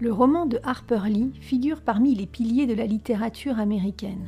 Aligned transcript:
Le 0.00 0.12
roman 0.12 0.46
de 0.46 0.60
Harper 0.62 1.00
Lee 1.08 1.32
figure 1.40 1.80
parmi 1.80 2.14
les 2.14 2.26
piliers 2.26 2.66
de 2.66 2.74
la 2.74 2.86
littérature 2.86 3.58
américaine. 3.58 4.26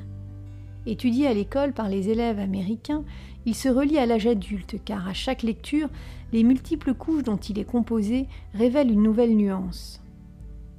Étudié 0.84 1.28
à 1.28 1.32
l'école 1.32 1.72
par 1.72 1.88
les 1.88 2.08
élèves 2.08 2.40
américains, 2.40 3.04
il 3.46 3.54
se 3.54 3.68
relie 3.68 3.98
à 3.98 4.04
l'âge 4.04 4.26
adulte 4.26 4.76
car 4.84 5.06
à 5.06 5.12
chaque 5.12 5.44
lecture, 5.44 5.88
les 6.32 6.42
multiples 6.42 6.92
couches 6.92 7.22
dont 7.22 7.36
il 7.36 7.58
est 7.58 7.64
composé 7.64 8.26
révèlent 8.52 8.90
une 8.90 9.02
nouvelle 9.02 9.36
nuance. 9.36 10.02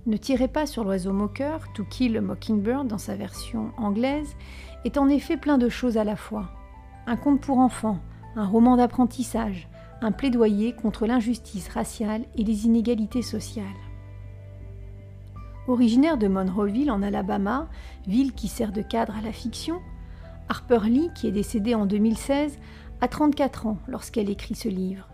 Ne 0.07 0.17
tirez 0.17 0.49
pas 0.49 0.65
sur 0.65 0.83
l'oiseau 0.83 1.13
moqueur, 1.13 1.71
To 1.73 1.85
Kill 1.85 2.17
a 2.17 2.21
Mockingbird 2.21 2.87
dans 2.87 2.97
sa 2.97 3.15
version 3.15 3.71
anglaise, 3.77 4.35
est 4.83 4.97
en 4.97 5.07
effet 5.07 5.37
plein 5.37 5.57
de 5.57 5.69
choses 5.69 5.97
à 5.97 6.03
la 6.03 6.15
fois. 6.17 6.49
Un 7.07 7.15
conte 7.15 7.39
pour 7.39 7.59
enfants, 7.59 7.99
un 8.35 8.45
roman 8.45 8.77
d'apprentissage, 8.77 9.67
un 10.01 10.11
plaidoyer 10.11 10.73
contre 10.73 11.05
l'injustice 11.05 11.69
raciale 11.69 12.23
et 12.35 12.43
les 12.43 12.65
inégalités 12.65 13.21
sociales. 13.21 13.65
Originaire 15.67 16.17
de 16.17 16.27
Monroeville 16.27 16.91
en 16.91 17.03
Alabama, 17.03 17.67
ville 18.07 18.33
qui 18.33 18.47
sert 18.47 18.71
de 18.71 18.81
cadre 18.81 19.15
à 19.15 19.21
la 19.21 19.31
fiction, 19.31 19.79
Harper 20.49 20.79
Lee, 20.85 21.09
qui 21.15 21.27
est 21.27 21.31
décédée 21.31 21.75
en 21.75 21.85
2016, 21.85 22.57
a 22.99 23.07
34 23.07 23.67
ans 23.67 23.77
lorsqu'elle 23.87 24.29
écrit 24.29 24.55
ce 24.55 24.69
livre. 24.69 25.07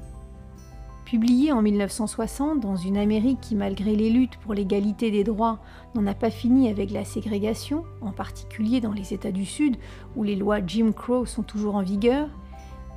Publié 1.05 1.53
en 1.53 1.61
1960 1.61 2.59
dans 2.59 2.75
une 2.75 2.97
Amérique 2.97 3.39
qui, 3.39 3.55
malgré 3.55 3.95
les 3.95 4.09
luttes 4.09 4.37
pour 4.37 4.53
l'égalité 4.53 5.09
des 5.09 5.23
droits, 5.23 5.59
n'en 5.95 6.05
a 6.05 6.13
pas 6.13 6.29
fini 6.29 6.69
avec 6.69 6.91
la 6.91 7.05
ségrégation, 7.05 7.83
en 8.01 8.11
particulier 8.11 8.81
dans 8.81 8.91
les 8.91 9.13
États 9.13 9.31
du 9.31 9.45
Sud 9.45 9.77
où 10.15 10.23
les 10.23 10.35
lois 10.35 10.59
Jim 10.65 10.91
Crow 10.91 11.25
sont 11.25 11.43
toujours 11.43 11.75
en 11.75 11.81
vigueur, 11.81 12.29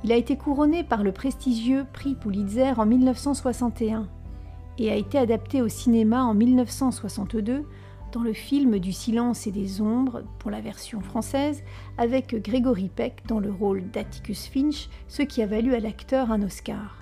il 0.03 0.11
a 0.11 0.15
été 0.15 0.35
couronné 0.35 0.83
par 0.83 1.03
le 1.03 1.11
prestigieux 1.11 1.85
prix 1.93 2.15
Pulitzer 2.15 2.73
en 2.77 2.85
1961 2.85 4.07
et 4.77 4.89
a 4.89 4.95
été 4.95 5.17
adapté 5.17 5.61
au 5.61 5.67
cinéma 5.67 6.23
en 6.23 6.33
1962 6.33 7.65
dans 8.11 8.21
le 8.21 8.33
film 8.33 8.79
Du 8.79 8.91
silence 8.91 9.47
et 9.47 9.51
des 9.51 9.81
ombres 9.81 10.23
pour 10.39 10.51
la 10.51 10.59
version 10.59 11.01
française 11.01 11.63
avec 11.97 12.35
Gregory 12.43 12.89
Peck 12.89 13.23
dans 13.27 13.39
le 13.39 13.51
rôle 13.51 13.89
d'Atticus 13.91 14.47
Finch, 14.47 14.89
ce 15.07 15.21
qui 15.21 15.41
a 15.41 15.45
valu 15.45 15.75
à 15.75 15.79
l'acteur 15.79 16.31
un 16.31 16.41
Oscar. 16.41 16.97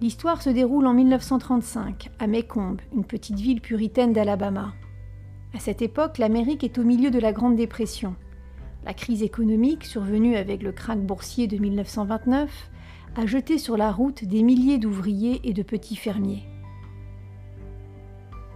L'histoire 0.00 0.42
se 0.42 0.50
déroule 0.50 0.86
en 0.86 0.94
1935 0.94 2.10
à 2.20 2.26
Maycomb, 2.28 2.76
une 2.94 3.04
petite 3.04 3.40
ville 3.40 3.60
puritaine 3.60 4.12
d'Alabama. 4.12 4.72
À 5.54 5.58
cette 5.58 5.82
époque, 5.82 6.18
l'Amérique 6.18 6.62
est 6.62 6.78
au 6.78 6.84
milieu 6.84 7.10
de 7.10 7.18
la 7.18 7.32
Grande 7.32 7.56
Dépression. 7.56 8.14
La 8.84 8.94
crise 8.94 9.22
économique, 9.22 9.84
survenue 9.84 10.36
avec 10.36 10.62
le 10.62 10.72
krach 10.72 10.98
boursier 10.98 11.46
de 11.46 11.58
1929, 11.58 12.70
a 13.16 13.26
jeté 13.26 13.58
sur 13.58 13.76
la 13.76 13.90
route 13.90 14.24
des 14.24 14.42
milliers 14.42 14.78
d'ouvriers 14.78 15.40
et 15.44 15.52
de 15.52 15.62
petits 15.62 15.96
fermiers. 15.96 16.44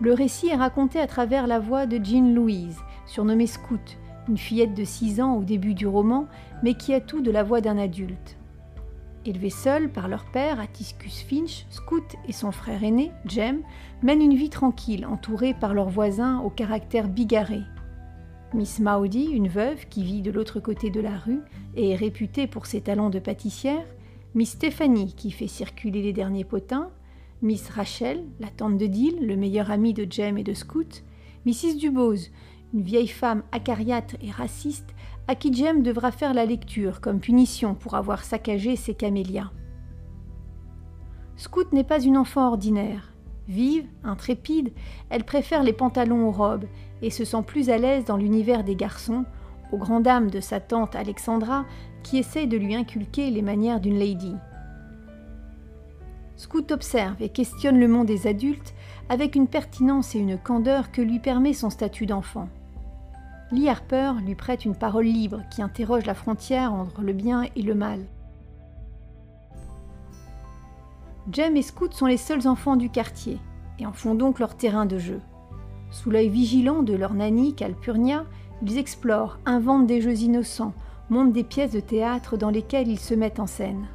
Le 0.00 0.14
récit 0.14 0.48
est 0.48 0.56
raconté 0.56 1.00
à 1.00 1.06
travers 1.06 1.46
la 1.46 1.58
voix 1.58 1.86
de 1.86 2.02
Jean 2.02 2.34
Louise, 2.34 2.78
surnommée 3.06 3.46
Scout, 3.46 3.98
une 4.28 4.38
fillette 4.38 4.74
de 4.74 4.84
6 4.84 5.20
ans 5.20 5.34
au 5.36 5.44
début 5.44 5.74
du 5.74 5.86
roman, 5.86 6.26
mais 6.62 6.74
qui 6.74 6.94
a 6.94 7.00
tout 7.00 7.20
de 7.20 7.30
la 7.30 7.42
voix 7.42 7.60
d'un 7.60 7.78
adulte. 7.78 8.36
Élevés 9.24 9.50
seuls 9.50 9.88
par 9.88 10.08
leur 10.08 10.24
père, 10.24 10.58
Atticus 10.60 11.22
Finch, 11.22 11.66
Scout 11.70 12.16
et 12.26 12.32
son 12.32 12.50
frère 12.50 12.82
aîné, 12.82 13.12
Jem, 13.26 13.62
mènent 14.02 14.22
une 14.22 14.34
vie 14.34 14.50
tranquille, 14.50 15.06
entourés 15.06 15.54
par 15.54 15.74
leurs 15.74 15.90
voisins 15.90 16.40
au 16.40 16.50
caractère 16.50 17.08
bigarré. 17.08 17.60
Miss 18.54 18.80
Maudie, 18.80 19.30
une 19.32 19.48
veuve 19.48 19.86
qui 19.88 20.04
vit 20.04 20.20
de 20.20 20.30
l'autre 20.30 20.60
côté 20.60 20.90
de 20.90 21.00
la 21.00 21.16
rue 21.16 21.40
et 21.74 21.90
est 21.90 21.96
réputée 21.96 22.46
pour 22.46 22.66
ses 22.66 22.82
talents 22.82 23.08
de 23.08 23.18
pâtissière, 23.18 23.86
Miss 24.34 24.50
Stéphanie, 24.50 25.14
qui 25.14 25.30
fait 25.30 25.46
circuler 25.46 26.02
les 26.02 26.12
derniers 26.12 26.44
potins, 26.44 26.90
Miss 27.40 27.70
Rachel, 27.70 28.24
la 28.40 28.48
tante 28.48 28.76
de 28.76 28.86
Dill, 28.86 29.26
le 29.26 29.36
meilleur 29.36 29.70
ami 29.70 29.94
de 29.94 30.06
Jem 30.10 30.36
et 30.36 30.44
de 30.44 30.52
Scout, 30.52 31.02
Mrs. 31.46 31.78
Dubose, 31.78 32.30
une 32.74 32.82
vieille 32.82 33.08
femme 33.08 33.42
acariâtre 33.52 34.16
et 34.20 34.30
raciste 34.30 34.94
à 35.28 35.34
qui 35.34 35.52
Jem 35.52 35.82
devra 35.82 36.12
faire 36.12 36.34
la 36.34 36.44
lecture 36.44 37.00
comme 37.00 37.20
punition 37.20 37.74
pour 37.74 37.94
avoir 37.94 38.22
saccagé 38.22 38.76
ses 38.76 38.94
camélias. 38.94 39.50
Scout 41.36 41.72
n'est 41.72 41.84
pas 41.84 42.02
une 42.02 42.18
enfant 42.18 42.48
ordinaire. 42.48 43.11
Vive, 43.52 43.84
intrépide, 44.02 44.72
elle 45.10 45.24
préfère 45.24 45.62
les 45.62 45.74
pantalons 45.74 46.26
aux 46.26 46.32
robes 46.32 46.64
et 47.02 47.10
se 47.10 47.26
sent 47.26 47.42
plus 47.46 47.68
à 47.68 47.76
l'aise 47.76 48.06
dans 48.06 48.16
l'univers 48.16 48.64
des 48.64 48.76
garçons, 48.76 49.26
aux 49.72 49.76
grandes 49.76 50.04
dames 50.04 50.30
de 50.30 50.40
sa 50.40 50.58
tante 50.58 50.96
Alexandra, 50.96 51.66
qui 52.02 52.16
essaye 52.16 52.46
de 52.46 52.56
lui 52.56 52.74
inculquer 52.74 53.30
les 53.30 53.42
manières 53.42 53.80
d'une 53.80 53.98
lady. 53.98 54.34
Scout 56.36 56.72
observe 56.72 57.20
et 57.20 57.28
questionne 57.28 57.78
le 57.78 57.88
monde 57.88 58.06
des 58.06 58.26
adultes 58.26 58.72
avec 59.10 59.34
une 59.34 59.48
pertinence 59.48 60.14
et 60.14 60.18
une 60.18 60.38
candeur 60.38 60.90
que 60.90 61.02
lui 61.02 61.18
permet 61.18 61.52
son 61.52 61.68
statut 61.68 62.06
d'enfant. 62.06 62.48
Lee 63.50 63.68
Harper 63.68 64.12
lui 64.24 64.34
prête 64.34 64.64
une 64.64 64.76
parole 64.76 65.04
libre 65.04 65.42
qui 65.50 65.60
interroge 65.60 66.06
la 66.06 66.14
frontière 66.14 66.72
entre 66.72 67.02
le 67.02 67.12
bien 67.12 67.44
et 67.54 67.60
le 67.60 67.74
mal. 67.74 68.00
Jem 71.30 71.56
et 71.56 71.62
Scout 71.62 71.94
sont 71.94 72.06
les 72.06 72.16
seuls 72.16 72.48
enfants 72.48 72.76
du 72.76 72.90
quartier 72.90 73.38
et 73.78 73.86
en 73.86 73.92
font 73.92 74.14
donc 74.14 74.40
leur 74.40 74.56
terrain 74.56 74.86
de 74.86 74.98
jeu. 74.98 75.20
Sous 75.90 76.10
l'œil 76.10 76.28
vigilant 76.28 76.82
de 76.82 76.94
leur 76.94 77.14
nanny 77.14 77.54
Calpurnia, 77.54 78.24
ils 78.62 78.78
explorent, 78.78 79.38
inventent 79.46 79.86
des 79.86 80.00
jeux 80.00 80.18
innocents, 80.18 80.74
montent 81.10 81.32
des 81.32 81.44
pièces 81.44 81.72
de 81.72 81.80
théâtre 81.80 82.36
dans 82.36 82.50
lesquelles 82.50 82.88
ils 82.88 82.98
se 82.98 83.14
mettent 83.14 83.40
en 83.40 83.46
scène. 83.46 83.86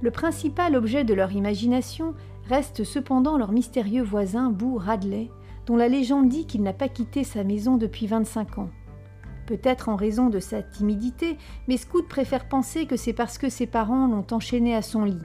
Le 0.00 0.10
principal 0.10 0.74
objet 0.76 1.04
de 1.04 1.14
leur 1.14 1.32
imagination 1.32 2.14
reste 2.48 2.84
cependant 2.84 3.38
leur 3.38 3.52
mystérieux 3.52 4.02
voisin 4.02 4.50
Boo 4.50 4.76
Radley, 4.76 5.30
dont 5.66 5.76
la 5.76 5.88
légende 5.88 6.28
dit 6.28 6.46
qu'il 6.46 6.62
n'a 6.62 6.72
pas 6.72 6.88
quitté 6.88 7.24
sa 7.24 7.44
maison 7.44 7.76
depuis 7.76 8.06
25 8.06 8.58
ans. 8.58 8.70
Peut-être 9.46 9.88
en 9.88 9.96
raison 9.96 10.30
de 10.30 10.40
sa 10.40 10.62
timidité, 10.62 11.36
mais 11.68 11.76
Scout 11.76 12.08
préfère 12.08 12.48
penser 12.48 12.86
que 12.86 12.96
c'est 12.96 13.12
parce 13.12 13.38
que 13.38 13.48
ses 13.48 13.66
parents 13.66 14.06
l'ont 14.06 14.26
enchaîné 14.30 14.74
à 14.74 14.82
son 14.82 15.04
lit. 15.04 15.18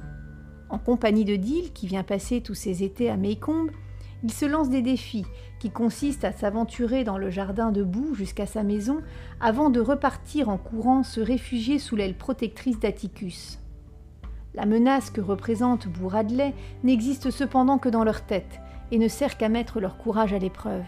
En 0.70 0.78
compagnie 0.78 1.26
de 1.26 1.36
Dill, 1.36 1.72
qui 1.74 1.88
vient 1.88 2.04
passer 2.04 2.42
tous 2.42 2.54
ses 2.54 2.84
étés 2.84 3.10
à 3.10 3.18
Maycomb, 3.18 3.68
il 4.24 4.32
se 4.32 4.46
lance 4.46 4.70
des 4.70 4.82
défis 4.82 5.26
qui 5.60 5.70
consistent 5.70 6.26
à 6.26 6.34
s'aventurer 6.34 7.04
dans 7.04 7.18
le 7.18 7.30
jardin 7.30 7.72
de 7.72 7.84
boue 7.84 8.14
jusqu'à 8.14 8.46
sa 8.46 8.64
maison 8.64 9.02
avant 9.40 9.70
de 9.70 9.80
repartir 9.80 10.50
en 10.50 10.58
courant 10.58 11.04
se 11.04 11.22
réfugier 11.22 11.80
sous 11.80 11.96
l'aile 11.96 12.18
protectrice 12.18 12.80
d'Atticus. 12.80 13.60
La 14.54 14.66
menace 14.66 15.10
que 15.10 15.22
représente 15.22 15.88
Radley 16.04 16.54
n'existe 16.84 17.32
cependant 17.32 17.78
que 17.78 17.90
dans 17.90 18.04
leur 18.04 18.26
tête 18.26 18.60
et 18.92 18.98
ne 18.98 19.08
sert 19.08 19.38
qu'à 19.38 19.48
mettre 19.48 19.80
leur 19.80 19.98
courage 19.98 20.34
à 20.34 20.40
l'épreuve. 20.40 20.84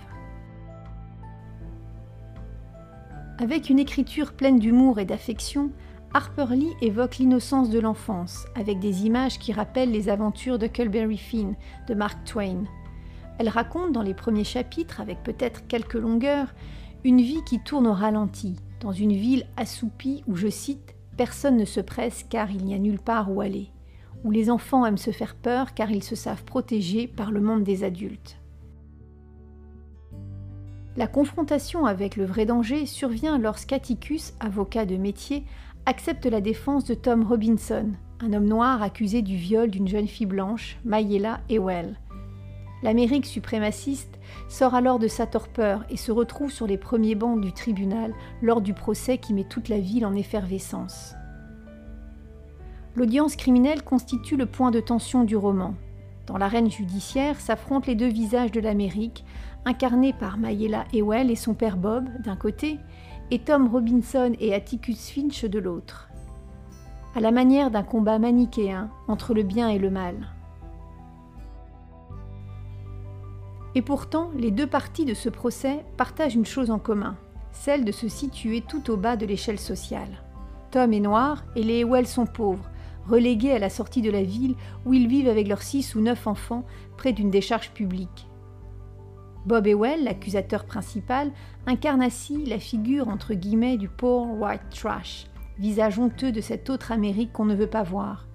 Avec 3.40 3.70
une 3.70 3.80
écriture 3.80 4.34
pleine 4.34 4.60
d'humour 4.60 5.00
et 5.00 5.06
d'affection, 5.06 5.72
Harper 6.14 6.48
Lee 6.52 6.74
évoque 6.82 7.18
l'innocence 7.18 7.70
de 7.70 7.80
l'enfance, 7.80 8.46
avec 8.56 8.80
des 8.80 9.06
images 9.06 9.40
qui 9.40 9.54
rappellent 9.54 9.92
les 9.92 10.10
aventures 10.10 10.60
de 10.60 10.68
Culberry 10.68 11.18
Finn 11.18 11.56
de 11.88 11.94
Mark 11.94 12.24
Twain. 12.26 12.66
Elle 13.40 13.50
raconte 13.50 13.94
dans 13.94 14.02
les 14.02 14.14
premiers 14.14 14.44
chapitres, 14.44 15.02
avec 15.02 15.24
peut-être 15.24 15.68
quelques 15.68 15.96
longueurs, 15.96 16.54
une 17.04 17.22
vie 17.22 17.44
qui 17.46 17.60
tourne 17.60 17.88
au 17.88 17.94
ralenti, 17.94 18.58
dans 18.82 18.92
une 18.92 19.14
ville 19.14 19.48
assoupie 19.58 20.24
où, 20.28 20.36
je 20.36 20.50
cite, 20.50 20.96
Personne 21.18 21.58
ne 21.58 21.66
se 21.66 21.80
presse 21.80 22.26
car 22.30 22.52
il 22.52 22.64
n'y 22.64 22.74
a 22.74 22.80
nulle 22.80 23.00
part 23.00 23.32
où 23.32 23.42
aller, 23.42 23.70
où 24.24 24.32
les 24.32 24.50
enfants 24.50 24.86
aiment 24.86 24.98
se 24.98 25.12
faire 25.12 25.36
peur 25.36 25.74
car 25.74 25.92
ils 25.92 26.04
se 26.04 26.16
savent 26.16 26.44
protégés 26.44 27.08
par 27.08 27.32
le 27.32 27.42
monde 27.42 27.64
des 27.64 27.84
adultes. 27.84 28.41
La 30.98 31.08
confrontation 31.08 31.86
avec 31.86 32.16
le 32.16 32.26
vrai 32.26 32.46
danger 32.46 32.86
survient 32.86 33.38
lorsqu'Atticus, 33.38 34.34
avocat 34.40 34.86
de 34.86 34.98
métier, 34.98 35.46
accepte 35.86 36.26
la 36.26 36.42
défense 36.42 36.86
de 36.86 36.94
Tom 36.94 37.24
Robinson, 37.24 37.92
un 38.20 38.34
homme 38.34 38.48
noir 38.48 38.84
accusé 38.84 39.22
du 39.22 39.36
viol 39.36 39.70
d'une 39.70 39.88
jeune 39.88 40.08
fille 40.08 40.26
blanche, 40.26 40.78
Mayela 40.84 41.40
Ewell, 41.50 41.98
L'Amérique 42.84 43.28
suprémaciste 43.28 44.20
sort 44.50 44.74
alors 44.74 44.98
de 44.98 45.08
sa 45.08 45.28
torpeur 45.28 45.86
et 45.90 45.98
se 45.98 46.12
retrouve 46.12 46.52
sur 46.52 46.66
les 46.66 46.78
premiers 46.78 47.16
bancs 47.16 47.40
du 47.40 47.54
tribunal 47.54 48.14
lors 48.42 48.62
du 48.62 48.74
procès 48.74 49.18
qui 49.18 49.34
met 49.34 49.44
toute 49.44 49.70
la 49.70 49.80
ville 49.80 50.06
en 50.06 50.16
effervescence. 50.16 51.14
L'audience 52.96 53.36
criminelle 53.36 53.84
constitue 53.84 54.36
le 54.36 54.48
point 54.48 54.72
de 54.72 54.80
tension 54.80 55.24
du 55.24 55.38
roman. 55.38 55.76
Dans 56.28 56.38
l'arène 56.38 56.70
judiciaire 56.70 57.40
s'affrontent 57.40 57.88
les 57.88 57.96
deux 57.96 58.08
visages 58.08 58.52
de 58.52 58.60
l'Amérique, 58.60 59.26
incarnés 59.66 60.14
par 60.14 60.38
Mayela 60.38 60.86
Ewell 60.94 61.32
et 61.32 61.36
son 61.36 61.54
père 61.54 61.78
Bob 61.78 62.10
d'un 62.24 62.36
côté, 62.36 62.80
et 63.32 63.40
Tom 63.40 63.68
Robinson 63.68 64.34
et 64.40 64.54
Atticus 64.54 65.10
Finch 65.10 65.46
de 65.46 65.60
l'autre. 65.60 66.10
À 67.16 67.20
la 67.20 67.32
manière 67.32 67.72
d'un 67.72 67.84
combat 67.84 68.20
manichéen 68.20 68.90
entre 69.08 69.34
le 69.34 69.44
bien 69.44 69.70
et 69.70 69.80
le 69.80 69.90
mal. 69.90 70.16
Et 73.74 73.82
pourtant, 73.82 74.32
les 74.36 74.52
deux 74.52 74.68
parties 74.68 75.06
de 75.06 75.14
ce 75.14 75.30
procès 75.30 75.86
partagent 75.98 76.36
une 76.36 76.46
chose 76.46 76.72
en 76.72 76.80
commun. 76.80 77.16
celle 77.54 77.84
de 77.84 77.92
se 77.92 78.08
situer 78.08 78.62
tout 78.62 78.90
au 78.90 78.98
bas 78.98 79.18
de 79.18 79.26
l'échelle 79.26 79.60
sociale. 79.60 80.24
Tom 80.72 80.94
est 80.94 81.02
noir 81.02 81.44
et 81.58 81.64
les 81.64 81.82
Ewell 81.82 82.08
sont 82.08 82.26
pauvres, 82.26 82.71
relégués 83.08 83.52
à 83.52 83.60
la 83.60 83.70
sortie 83.70 84.02
de 84.02 84.12
la 84.12 84.24
ville 84.24 84.56
où 84.86 84.94
ils 84.94 85.08
vivent 85.08 85.30
avec 85.30 85.48
leurs 85.48 85.62
six 85.62 85.96
ou 85.96 86.02
neuf 86.02 86.28
enfants 86.28 86.66
près 86.98 87.14
d'une 87.14 87.32
décharge 87.32 87.72
publique. 87.72 88.28
Bob 89.46 89.66
Ewell, 89.66 90.04
l'accusateur 90.04 90.66
principal, 90.66 91.32
incarne 91.66 92.02
ainsi 92.02 92.46
la 92.46 92.60
figure 92.60 93.08
entre 93.08 93.34
guillemets 93.34 93.78
du 93.78 93.90
poor 93.90 94.40
white 94.40 94.70
trash, 94.70 95.26
visage 95.58 95.98
honteux 95.98 96.32
de 96.32 96.42
cette 96.42 96.70
autre 96.70 96.92
Amérique 96.92 97.34
qu'on 97.34 97.46
ne 97.46 97.56
veut 97.56 97.68
pas 97.68 97.84
voir, 97.84 98.28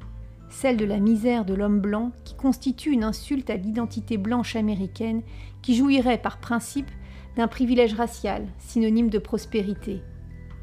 celle 0.48 0.76
de 0.76 0.84
la 0.84 0.98
misère 0.98 1.44
de 1.44 1.54
l'homme 1.54 1.80
blanc 1.80 2.12
qui 2.24 2.34
constitue 2.34 2.90
une 2.90 3.04
insulte 3.04 3.50
à 3.50 3.56
l'identité 3.56 4.16
blanche 4.16 4.56
américaine 4.56 5.22
qui 5.62 5.76
jouirait 5.76 6.18
par 6.18 6.38
principe 6.38 6.90
d'un 7.36 7.48
privilège 7.48 7.94
racial, 7.94 8.46
synonyme 8.58 9.10
de 9.10 9.18
prospérité. 9.18 10.02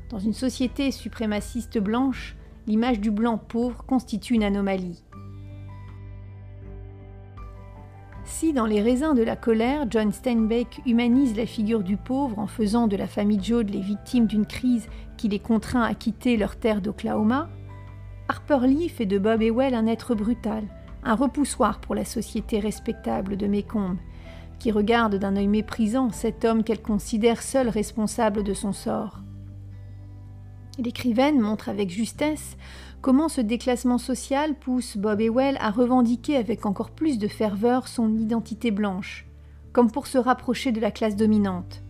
Dans 0.10 0.20
une 0.20 0.34
société 0.34 0.92
suprémaciste 0.92 1.78
blanche, 1.78 2.36
l'image 2.68 3.00
du 3.00 3.12
blanc 3.12 3.38
pauvre 3.38 3.84
constitue 3.86 4.36
une 4.36 4.44
anomalie. 4.44 5.04
Si 8.26 8.54
dans 8.54 8.66
Les 8.66 8.82
raisins 8.82 9.14
de 9.14 9.24
la 9.24 9.36
colère, 9.36 9.86
John 9.90 10.12
Steinbeck 10.12 10.82
humanise 10.86 11.36
la 11.36 11.46
figure 11.46 11.84
du 11.84 11.98
pauvre 11.98 12.40
en 12.40 12.48
faisant 12.48 12.88
de 12.88 12.96
la 12.96 13.08
famille 13.08 13.44
Joad 13.44 13.70
les 13.70 13.82
victimes 13.82 14.28
d'une 14.28 14.46
crise 14.46 14.88
qui 15.18 15.28
les 15.28 15.40
contraint 15.40 15.84
à 15.84 15.94
quitter 15.94 16.38
leur 16.38 16.56
terre 16.56 16.82
d'Oklahoma, 16.82 17.50
Harper 18.30 18.66
Lee 18.66 18.90
fait 18.90 19.06
de 19.06 19.20
Bob 19.20 19.42
Ewell 19.42 19.76
un 19.76 19.88
être 19.88 20.16
brutal, 20.16 20.64
un 21.04 21.16
repoussoir 21.16 21.80
pour 21.80 21.96
la 21.96 22.06
société 22.06 22.60
respectable 22.60 23.36
de 23.36 23.48
Mécombe, 23.48 23.98
qui 24.58 24.72
regarde 24.72 25.16
d'un 25.16 25.36
œil 25.36 25.48
méprisant 25.48 26.10
cet 26.12 26.46
homme 26.46 26.64
qu'elle 26.64 26.82
considère 26.82 27.42
seul 27.42 27.68
responsable 27.68 28.44
de 28.44 28.54
son 28.54 28.72
sort. 28.72 29.20
L'écrivaine 30.80 31.40
montre 31.40 31.70
avec 31.70 31.92
justesse 31.92 32.58
comment 33.02 33.30
ce 33.30 33.42
déclassement 33.42 34.00
social 34.00 34.56
pousse 34.56 34.98
Bob 34.98 35.22
Ewell 35.22 35.58
à 35.60 35.70
revendiquer 35.70 36.36
avec 36.36 36.66
encore 36.66 36.90
plus 36.90 37.20
de 37.20 37.28
ferveur 37.28 37.88
son 37.88 38.18
identité 38.18 38.72
blanche, 38.72 39.28
comme 39.72 39.92
pour 39.92 40.08
se 40.08 40.18
rapprocher 40.18 40.72
de 40.72 40.82
la 40.82 40.90
classe 40.90 41.16
dominante. 41.16 41.84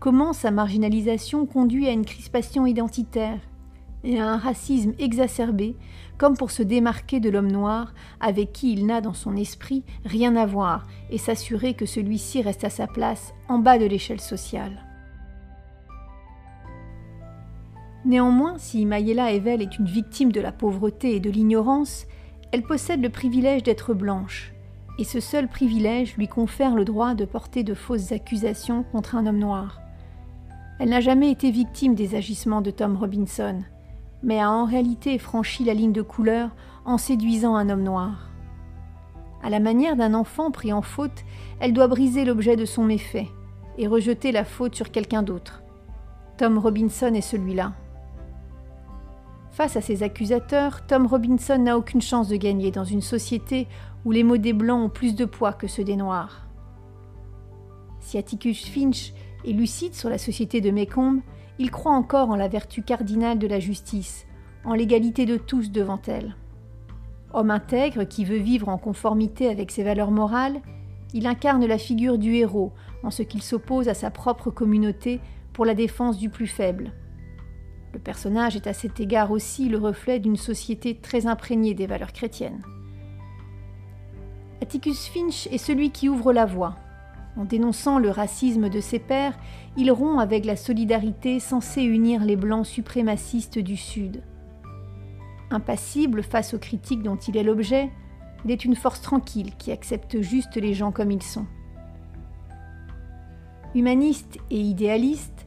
Comment 0.00 0.32
sa 0.32 0.50
marginalisation 0.50 1.44
conduit 1.44 1.86
à 1.86 1.92
une 1.92 2.06
crispation 2.06 2.66
identitaire 2.66 3.40
et 4.04 4.18
à 4.18 4.26
un 4.26 4.38
racisme 4.38 4.94
exacerbé, 4.98 5.76
comme 6.18 6.36
pour 6.36 6.50
se 6.50 6.62
démarquer 6.62 7.20
de 7.20 7.30
l'homme 7.30 7.52
noir 7.52 7.92
avec 8.20 8.52
qui 8.52 8.72
il 8.72 8.86
n'a 8.86 9.00
dans 9.00 9.14
son 9.14 9.36
esprit 9.36 9.82
rien 10.04 10.36
à 10.36 10.46
voir 10.46 10.86
et 11.10 11.18
s'assurer 11.18 11.74
que 11.74 11.86
celui-ci 11.86 12.40
reste 12.40 12.64
à 12.64 12.70
sa 12.70 12.86
place 12.86 13.34
en 13.48 13.58
bas 13.58 13.78
de 13.78 13.86
l'échelle 13.86 14.20
sociale. 14.20 14.93
Néanmoins, 18.04 18.58
si 18.58 18.84
Mayela 18.84 19.32
Evel 19.32 19.62
est 19.62 19.78
une 19.78 19.86
victime 19.86 20.30
de 20.30 20.40
la 20.40 20.52
pauvreté 20.52 21.16
et 21.16 21.20
de 21.20 21.30
l'ignorance, 21.30 22.06
elle 22.52 22.62
possède 22.62 23.02
le 23.02 23.08
privilège 23.08 23.62
d'être 23.62 23.94
blanche, 23.94 24.52
et 24.98 25.04
ce 25.04 25.20
seul 25.20 25.48
privilège 25.48 26.16
lui 26.16 26.28
confère 26.28 26.74
le 26.74 26.84
droit 26.84 27.14
de 27.14 27.24
porter 27.24 27.64
de 27.64 27.72
fausses 27.72 28.12
accusations 28.12 28.84
contre 28.92 29.16
un 29.16 29.26
homme 29.26 29.38
noir. 29.38 29.80
Elle 30.78 30.90
n'a 30.90 31.00
jamais 31.00 31.30
été 31.30 31.50
victime 31.50 31.94
des 31.94 32.14
agissements 32.14 32.60
de 32.60 32.70
Tom 32.70 32.96
Robinson, 32.96 33.62
mais 34.22 34.38
a 34.38 34.50
en 34.50 34.66
réalité 34.66 35.18
franchi 35.18 35.64
la 35.64 35.74
ligne 35.74 35.92
de 35.92 36.02
couleur 36.02 36.50
en 36.84 36.98
séduisant 36.98 37.56
un 37.56 37.70
homme 37.70 37.82
noir. 37.82 38.28
À 39.42 39.48
la 39.48 39.60
manière 39.60 39.96
d'un 39.96 40.14
enfant 40.14 40.50
pris 40.50 40.72
en 40.72 40.82
faute, 40.82 41.24
elle 41.58 41.72
doit 41.72 41.88
briser 41.88 42.24
l'objet 42.24 42.56
de 42.56 42.64
son 42.66 42.84
méfait 42.84 43.28
et 43.78 43.86
rejeter 43.86 44.30
la 44.30 44.44
faute 44.44 44.74
sur 44.74 44.90
quelqu'un 44.90 45.22
d'autre. 45.22 45.62
Tom 46.36 46.58
Robinson 46.58 47.14
est 47.14 47.20
celui-là. 47.20 47.72
Face 49.54 49.76
à 49.76 49.80
ses 49.80 50.02
accusateurs, 50.02 50.84
Tom 50.84 51.06
Robinson 51.06 51.58
n'a 51.58 51.78
aucune 51.78 52.02
chance 52.02 52.26
de 52.26 52.34
gagner 52.34 52.72
dans 52.72 52.82
une 52.82 53.00
société 53.00 53.68
où 54.04 54.10
les 54.10 54.24
mots 54.24 54.36
des 54.36 54.52
Blancs 54.52 54.86
ont 54.86 54.88
plus 54.88 55.14
de 55.14 55.24
poids 55.24 55.52
que 55.52 55.68
ceux 55.68 55.84
des 55.84 55.94
Noirs. 55.94 56.48
Si 58.00 58.18
Atticus 58.18 58.68
Finch 58.68 59.14
est 59.46 59.52
lucide 59.52 59.94
sur 59.94 60.10
la 60.10 60.18
société 60.18 60.60
de 60.60 60.72
Mécombe, 60.72 61.20
il 61.60 61.70
croit 61.70 61.92
encore 61.92 62.30
en 62.30 62.34
la 62.34 62.48
vertu 62.48 62.82
cardinale 62.82 63.38
de 63.38 63.46
la 63.46 63.60
justice, 63.60 64.26
en 64.64 64.74
l'égalité 64.74 65.24
de 65.24 65.36
tous 65.36 65.70
devant 65.70 66.02
elle. 66.08 66.34
Homme 67.32 67.52
intègre 67.52 68.02
qui 68.02 68.24
veut 68.24 68.38
vivre 68.38 68.68
en 68.68 68.76
conformité 68.76 69.48
avec 69.48 69.70
ses 69.70 69.84
valeurs 69.84 70.10
morales, 70.10 70.62
il 71.12 71.28
incarne 71.28 71.64
la 71.64 71.78
figure 71.78 72.18
du 72.18 72.34
héros 72.34 72.72
en 73.04 73.12
ce 73.12 73.22
qu'il 73.22 73.40
s'oppose 73.40 73.88
à 73.88 73.94
sa 73.94 74.10
propre 74.10 74.50
communauté 74.50 75.20
pour 75.52 75.64
la 75.64 75.74
défense 75.74 76.18
du 76.18 76.28
plus 76.28 76.48
faible. 76.48 76.92
Le 77.94 78.00
personnage 78.00 78.56
est 78.56 78.66
à 78.66 78.72
cet 78.72 78.98
égard 78.98 79.30
aussi 79.30 79.68
le 79.68 79.78
reflet 79.78 80.18
d'une 80.18 80.36
société 80.36 80.96
très 80.96 81.28
imprégnée 81.28 81.74
des 81.74 81.86
valeurs 81.86 82.12
chrétiennes. 82.12 82.60
Atticus 84.60 85.06
Finch 85.06 85.46
est 85.46 85.58
celui 85.58 85.90
qui 85.90 86.08
ouvre 86.08 86.32
la 86.32 86.44
voie. 86.44 86.74
En 87.36 87.44
dénonçant 87.44 88.00
le 88.00 88.10
racisme 88.10 88.68
de 88.68 88.80
ses 88.80 88.98
pairs, 88.98 89.38
il 89.76 89.92
rompt 89.92 90.20
avec 90.20 90.44
la 90.44 90.56
solidarité 90.56 91.38
censée 91.38 91.82
unir 91.82 92.24
les 92.24 92.34
blancs 92.34 92.66
suprémacistes 92.66 93.60
du 93.60 93.76
Sud. 93.76 94.24
Impassible 95.52 96.24
face 96.24 96.52
aux 96.52 96.58
critiques 96.58 97.02
dont 97.02 97.16
il 97.16 97.36
est 97.36 97.44
l'objet, 97.44 97.90
il 98.44 98.50
est 98.50 98.64
une 98.64 98.76
force 98.76 99.02
tranquille 99.02 99.52
qui 99.56 99.70
accepte 99.70 100.20
juste 100.20 100.56
les 100.56 100.74
gens 100.74 100.90
comme 100.90 101.12
ils 101.12 101.22
sont. 101.22 101.46
Humaniste 103.76 104.38
et 104.50 104.58
idéaliste, 104.58 105.43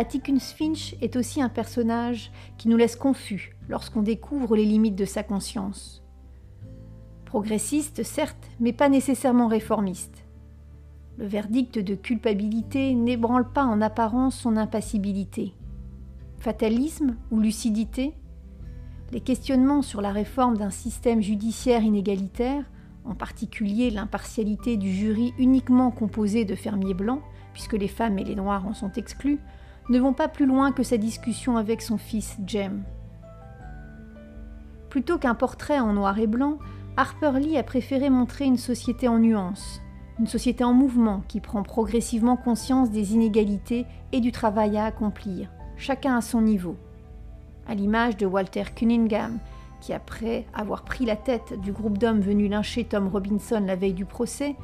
Atticus 0.00 0.52
Finch 0.52 0.96
est 1.02 1.14
aussi 1.14 1.42
un 1.42 1.50
personnage 1.50 2.32
qui 2.56 2.68
nous 2.68 2.78
laisse 2.78 2.96
confus 2.96 3.54
lorsqu'on 3.68 4.00
découvre 4.00 4.56
les 4.56 4.64
limites 4.64 4.96
de 4.96 5.04
sa 5.04 5.22
conscience. 5.22 6.02
Progressiste, 7.26 8.02
certes, 8.02 8.48
mais 8.60 8.72
pas 8.72 8.88
nécessairement 8.88 9.46
réformiste. 9.46 10.24
Le 11.18 11.26
verdict 11.26 11.78
de 11.78 11.94
culpabilité 11.94 12.94
n'ébranle 12.94 13.52
pas 13.52 13.66
en 13.66 13.82
apparence 13.82 14.36
son 14.36 14.56
impassibilité. 14.56 15.52
Fatalisme 16.38 17.18
ou 17.30 17.38
lucidité? 17.38 18.14
Les 19.12 19.20
questionnements 19.20 19.82
sur 19.82 20.00
la 20.00 20.12
réforme 20.12 20.56
d'un 20.56 20.70
système 20.70 21.20
judiciaire 21.20 21.82
inégalitaire, 21.82 22.64
en 23.04 23.14
particulier 23.14 23.90
l'impartialité 23.90 24.78
du 24.78 24.90
jury 24.90 25.34
uniquement 25.38 25.90
composé 25.90 26.46
de 26.46 26.54
fermiers 26.54 26.94
blancs, 26.94 27.20
puisque 27.52 27.74
les 27.74 27.88
femmes 27.88 28.18
et 28.18 28.24
les 28.24 28.34
noirs 28.34 28.66
en 28.66 28.72
sont 28.72 28.92
exclus, 28.92 29.40
ne 29.88 29.98
vont 29.98 30.12
pas 30.12 30.28
plus 30.28 30.46
loin 30.46 30.72
que 30.72 30.82
sa 30.82 30.96
discussion 30.96 31.56
avec 31.56 31.82
son 31.82 31.98
fils 31.98 32.36
Jem. 32.46 32.82
Plutôt 34.88 35.18
qu'un 35.18 35.34
portrait 35.34 35.78
en 35.78 35.92
noir 35.92 36.18
et 36.18 36.26
blanc, 36.26 36.58
Harper 36.96 37.38
Lee 37.38 37.56
a 37.56 37.62
préféré 37.62 38.10
montrer 38.10 38.44
une 38.44 38.56
société 38.56 39.08
en 39.08 39.18
nuances, 39.18 39.80
une 40.18 40.26
société 40.26 40.64
en 40.64 40.72
mouvement 40.72 41.22
qui 41.28 41.40
prend 41.40 41.62
progressivement 41.62 42.36
conscience 42.36 42.90
des 42.90 43.14
inégalités 43.14 43.86
et 44.12 44.20
du 44.20 44.32
travail 44.32 44.76
à 44.76 44.84
accomplir, 44.84 45.48
chacun 45.76 46.16
à 46.16 46.20
son 46.20 46.42
niveau. 46.42 46.76
À 47.66 47.74
l'image 47.74 48.16
de 48.16 48.26
Walter 48.26 48.64
Cunningham, 48.74 49.38
qui 49.80 49.92
après 49.92 50.44
avoir 50.52 50.82
pris 50.82 51.06
la 51.06 51.16
tête 51.16 51.58
du 51.60 51.72
groupe 51.72 51.98
d'hommes 51.98 52.20
venus 52.20 52.50
lyncher 52.50 52.84
Tom 52.84 53.08
Robinson 53.08 53.62
la 53.64 53.76
veille 53.76 53.94
du 53.94 54.04
procès, 54.04 54.56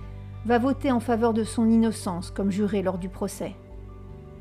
va 0.45 0.59
voter 0.59 0.93
en 0.93 1.01
faveur 1.01 1.33
de 1.33 1.43
son 1.43 1.71
innocence 1.71 2.31
comme 2.31 2.51
juré 2.51 2.83
lors 2.83 2.99
du 2.99 3.09
procès 3.09 3.55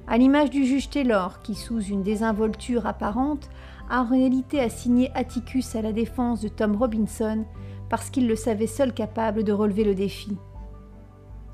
à 0.07 0.17
l'image 0.17 0.49
du 0.49 0.65
juge 0.65 0.89
Taylor, 0.89 1.41
qui, 1.41 1.55
sous 1.55 1.81
une 1.81 2.03
désinvolture 2.03 2.85
apparente, 2.85 3.49
a 3.89 4.01
en 4.01 4.05
réalité 4.05 4.59
assigné 4.59 5.11
Atticus 5.15 5.75
à 5.75 5.81
la 5.81 5.91
défense 5.91 6.41
de 6.41 6.47
Tom 6.47 6.75
Robinson 6.75 7.45
parce 7.89 8.09
qu'il 8.09 8.27
le 8.27 8.35
savait 8.35 8.67
seul 8.67 8.93
capable 8.93 9.43
de 9.43 9.51
relever 9.51 9.83
le 9.83 9.95
défi. 9.95 10.37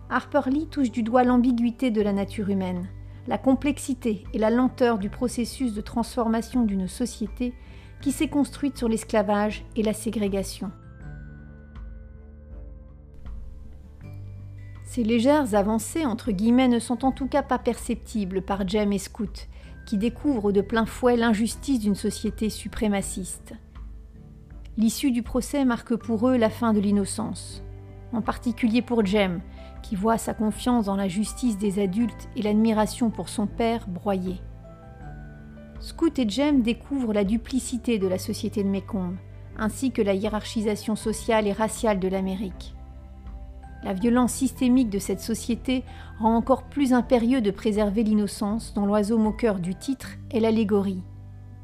Harper 0.09 0.49
Lee 0.49 0.67
touche 0.67 0.91
du 0.91 1.03
doigt 1.03 1.23
l'ambiguïté 1.23 1.91
de 1.91 2.01
la 2.01 2.13
nature 2.13 2.49
humaine, 2.49 2.89
la 3.27 3.37
complexité 3.37 4.23
et 4.33 4.37
la 4.37 4.49
lenteur 4.49 4.97
du 4.97 5.09
processus 5.09 5.73
de 5.73 5.81
transformation 5.81 6.63
d'une 6.63 6.87
société 6.87 7.53
qui 8.01 8.11
s'est 8.11 8.27
construite 8.27 8.77
sur 8.77 8.89
l'esclavage 8.89 9.63
et 9.75 9.83
la 9.83 9.93
ségrégation. 9.93 10.71
Ces 14.91 15.05
légères 15.05 15.55
avancées 15.55 16.05
entre 16.05 16.33
guillemets 16.33 16.67
ne 16.67 16.77
sont 16.77 17.05
en 17.05 17.13
tout 17.13 17.27
cas 17.27 17.43
pas 17.43 17.57
perceptibles 17.57 18.41
par 18.41 18.67
Jem 18.67 18.91
et 18.91 18.97
Scout, 18.97 19.47
qui 19.85 19.97
découvrent 19.97 20.51
de 20.51 20.59
plein 20.59 20.85
fouet 20.85 21.15
l'injustice 21.15 21.79
d'une 21.79 21.95
société 21.95 22.49
suprémaciste. 22.49 23.53
L'issue 24.75 25.11
du 25.11 25.23
procès 25.23 25.63
marque 25.63 25.95
pour 25.95 26.27
eux 26.27 26.35
la 26.35 26.49
fin 26.49 26.73
de 26.73 26.81
l'innocence, 26.81 27.63
en 28.11 28.21
particulier 28.21 28.81
pour 28.81 29.05
Jem, 29.05 29.39
qui 29.81 29.95
voit 29.95 30.17
sa 30.17 30.33
confiance 30.33 30.87
dans 30.87 30.97
la 30.97 31.07
justice 31.07 31.57
des 31.57 31.81
adultes 31.81 32.27
et 32.35 32.41
l'admiration 32.41 33.11
pour 33.11 33.29
son 33.29 33.47
père 33.47 33.87
broyée. 33.87 34.41
Scout 35.79 36.19
et 36.19 36.27
Jem 36.27 36.63
découvrent 36.63 37.13
la 37.13 37.23
duplicité 37.23 37.97
de 37.97 38.09
la 38.09 38.17
société 38.17 38.61
de 38.61 38.67
Mécombe, 38.67 39.15
ainsi 39.57 39.91
que 39.91 40.01
la 40.01 40.15
hiérarchisation 40.15 40.97
sociale 40.97 41.47
et 41.47 41.53
raciale 41.53 42.01
de 42.01 42.09
l'Amérique. 42.09 42.75
La 43.83 43.93
violence 43.93 44.33
systémique 44.33 44.89
de 44.89 44.99
cette 44.99 45.21
société 45.21 45.83
rend 46.19 46.35
encore 46.35 46.63
plus 46.63 46.93
impérieux 46.93 47.41
de 47.41 47.49
préserver 47.49 48.03
l'innocence 48.03 48.73
dont 48.75 48.85
l'oiseau 48.85 49.17
moqueur 49.17 49.59
du 49.59 49.73
titre 49.73 50.09
est 50.29 50.39
l'allégorie. 50.39 51.01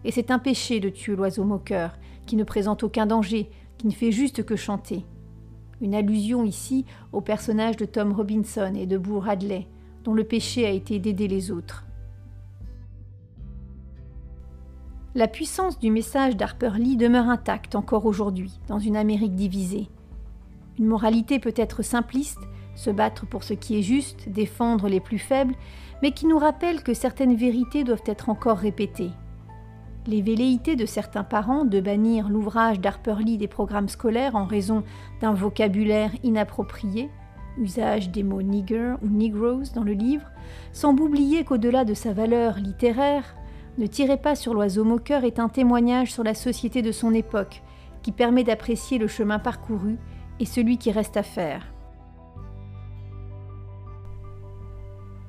Et 0.03 0.12
c'est 0.12 0.31
un 0.31 0.39
péché 0.39 0.79
de 0.79 0.89
tuer 0.89 1.15
l'oiseau 1.15 1.43
moqueur, 1.43 1.97
qui 2.25 2.36
ne 2.36 2.43
présente 2.43 2.83
aucun 2.83 3.05
danger, 3.05 3.50
qui 3.77 3.86
ne 3.86 3.91
fait 3.91 4.12
juste 4.12 4.43
que 4.43 4.55
chanter. 4.55 5.05
Une 5.79 5.93
allusion 5.93 6.43
ici 6.43 6.86
au 7.12 7.21
personnage 7.21 7.77
de 7.77 7.86
Tom 7.86 8.13
Robinson 8.13 8.74
et 8.75 8.88
de 8.88 8.97
Boo 8.97 9.19
Radley, 9.19 9.67
dont 10.03 10.15
le 10.15 10.24
péché 10.24 10.65
a 10.65 10.71
été 10.71 10.97
d'aider 10.97 11.27
les 11.27 11.51
autres. 11.51 11.86
La 15.13 15.27
puissance 15.27 15.79
du 15.79 15.91
message 15.91 16.36
d'Harper 16.36 16.71
Lee 16.77 16.97
demeure 16.97 17.29
intacte 17.29 17.75
encore 17.75 18.05
aujourd'hui, 18.05 18.59
dans 18.67 18.79
une 18.79 18.95
Amérique 18.95 19.36
divisée. 19.36 19.89
Une 20.79 20.86
moralité 20.86 21.39
peut 21.39 21.53
être 21.55 21.81
simpliste, 21.81 22.39
se 22.75 22.91
battre 22.91 23.25
pour 23.25 23.43
ce 23.43 23.53
qui 23.53 23.79
est 23.79 23.81
juste, 23.81 24.29
défendre 24.29 24.88
les 24.88 25.00
plus 25.00 25.17
faibles, 25.17 25.55
mais 26.01 26.12
qui 26.12 26.27
nous 26.27 26.38
rappelle 26.38 26.84
que 26.84 26.93
certaines 26.93 27.36
vérités 27.36 27.84
doivent 27.84 28.03
être 28.05 28.29
encore 28.29 28.57
répétées. 28.57 29.10
Les 30.05 30.22
velléités 30.22 30.75
de 30.75 30.86
certains 30.86 31.24
parents 31.24 31.65
de 31.65 31.79
bannir 31.79 32.29
l'ouvrage 32.29 32.79
d'Harper 32.79 33.15
Lee 33.19 33.38
des 33.38 33.48
programmes 33.48 33.89
scolaires 33.89 34.36
en 34.36 34.46
raison 34.46 34.84
d'un 35.19 35.34
vocabulaire 35.34 36.12
inapproprié, 36.24 37.10
usage 37.57 38.12
des 38.12 38.24
mots 38.24 38.43
nigger 38.43 38.93
ou 39.01 39.07
negroes 39.07 39.74
dans 39.74 39.84
le 39.84 39.93
livre, 39.93 40.29
semblent 40.72 41.01
oublier 41.01 41.43
qu'au-delà 41.43 41.84
de 41.84 41.93
sa 41.93 42.13
valeur 42.13 42.57
littéraire, 42.57 43.36
Ne 43.77 43.86
tirez 43.86 44.17
pas 44.17 44.36
sur 44.36 44.55
l'oiseau 44.55 44.84
moqueur 44.84 45.24
est 45.24 45.39
un 45.39 45.50
témoignage 45.50 46.12
sur 46.12 46.24
la 46.24 46.34
société 46.34 46.81
de 46.81 46.91
son 46.91 47.13
époque, 47.13 47.62
qui 48.01 48.12
permet 48.12 48.43
d'apprécier 48.43 48.98
le 48.98 49.07
chemin 49.07 49.38
parcouru 49.38 49.98
et 50.39 50.46
celui 50.46 50.77
qui 50.77 50.91
reste 50.91 51.17
à 51.17 51.24
faire. 51.24 51.65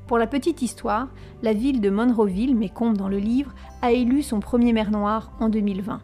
Pour 0.07 0.17
la 0.17 0.27
petite 0.27 0.63
histoire, 0.63 1.09
la 1.43 1.53
ville 1.53 1.81
de 1.81 1.91
Monroeville, 1.91 2.57
Mécombe 2.57 2.97
dans 2.97 3.09
le 3.09 3.19
livre, 3.19 3.53
a 3.83 3.93
élu 3.93 4.23
son 4.23 4.41
premier 4.41 4.73
maire 4.73 4.91
noir 4.91 5.33
en 5.39 5.51
2020. 5.51 6.01